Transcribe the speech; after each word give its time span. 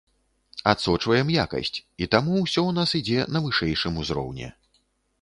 Адсочваем 0.71 1.27
якасць, 1.35 1.71
і 2.05 2.09
таму 2.17 2.33
ўсё 2.47 2.67
у 2.73 2.75
нас 2.81 2.97
ідзе 3.03 3.31
на 3.37 3.47
вышэйшым 3.47 3.93
узроўні. 4.07 4.55